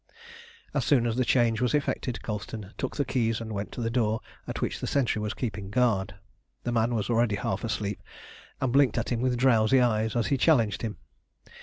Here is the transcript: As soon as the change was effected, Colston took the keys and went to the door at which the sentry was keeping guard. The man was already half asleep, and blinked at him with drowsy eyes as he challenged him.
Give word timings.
As 0.73 0.83
soon 0.83 1.05
as 1.05 1.15
the 1.15 1.23
change 1.23 1.61
was 1.61 1.75
effected, 1.75 2.23
Colston 2.23 2.73
took 2.75 2.95
the 2.95 3.05
keys 3.05 3.39
and 3.39 3.53
went 3.53 3.71
to 3.73 3.81
the 3.83 3.91
door 3.91 4.19
at 4.47 4.59
which 4.59 4.79
the 4.79 4.87
sentry 4.87 5.21
was 5.21 5.35
keeping 5.35 5.69
guard. 5.69 6.15
The 6.63 6.71
man 6.71 6.95
was 6.95 7.07
already 7.07 7.35
half 7.35 7.63
asleep, 7.63 8.01
and 8.59 8.73
blinked 8.73 8.97
at 8.97 9.09
him 9.11 9.21
with 9.21 9.37
drowsy 9.37 9.79
eyes 9.79 10.15
as 10.15 10.25
he 10.33 10.37
challenged 10.37 10.81
him. 10.81 10.97